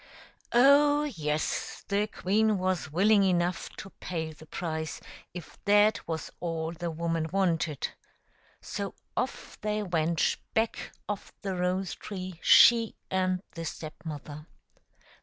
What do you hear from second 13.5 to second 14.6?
the Step mother.